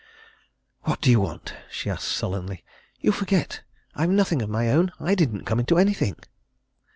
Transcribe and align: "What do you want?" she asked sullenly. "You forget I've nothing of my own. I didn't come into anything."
"What 0.81 0.99
do 0.99 1.11
you 1.11 1.19
want?" 1.19 1.53
she 1.69 1.87
asked 1.87 2.07
sullenly. 2.07 2.63
"You 3.01 3.11
forget 3.11 3.61
I've 3.93 4.09
nothing 4.09 4.41
of 4.41 4.49
my 4.49 4.71
own. 4.71 4.91
I 4.99 5.13
didn't 5.13 5.45
come 5.45 5.59
into 5.59 5.77
anything." 5.77 6.15